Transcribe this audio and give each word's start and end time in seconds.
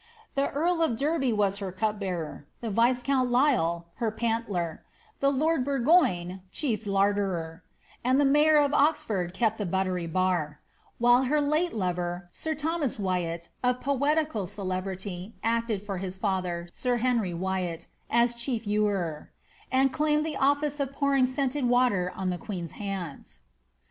The 0.33 0.47
earl 0.49 0.81
of 0.81 0.97
Derby 0.97 1.31
was 1.31 1.57
her 1.57 1.71
cup 1.71 1.99
bearer; 1.99 2.47
the 2.59 2.71
viscount 2.71 3.29
Lisle, 3.29 3.85
her 3.97 4.09
pantler; 4.11 4.79
the 5.19 5.29
lord 5.29 5.63
Burgoyne, 5.63 6.41
chief 6.51 6.85
larderer, 6.85 7.61
and 8.03 8.19
the 8.19 8.25
mayor 8.25 8.57
of 8.57 8.73
Oxford 8.73 9.31
kept 9.31 9.59
the 9.59 9.65
buttery 9.67 10.07
bar; 10.07 10.59
while 10.97 11.25
her 11.25 11.39
late 11.39 11.73
lover, 11.75 12.29
sir 12.31 12.55
Thomas 12.55 12.97
Wyatt, 12.97 13.49
of 13.63 13.79
poetical 13.81 14.47
celebrity, 14.47 15.35
acted 15.43 15.83
for 15.83 15.99
his 15.99 16.17
father, 16.17 16.67
sir 16.73 16.97
Henry 16.97 17.35
Wyatt, 17.35 17.85
as 18.09 18.33
chief 18.33 18.65
ewerer, 18.65 19.27
and 19.71 19.93
claimed 19.93 20.25
the 20.25 20.35
office 20.35 20.79
of 20.79 20.93
pouring 20.93 21.27
scented 21.27 21.65
water 21.69 22.11
on 22.15 22.31
the 22.31 22.39
queen^s 22.39 22.71
hands. 22.71 23.41